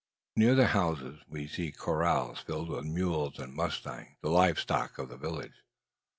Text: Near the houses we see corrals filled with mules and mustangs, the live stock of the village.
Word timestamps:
Near 0.35 0.55
the 0.55 0.65
houses 0.69 1.21
we 1.29 1.45
see 1.47 1.71
corrals 1.71 2.39
filled 2.39 2.69
with 2.69 2.85
mules 2.85 3.37
and 3.37 3.53
mustangs, 3.53 4.15
the 4.23 4.31
live 4.31 4.59
stock 4.59 4.97
of 4.97 5.09
the 5.09 5.15
village. 5.17 5.61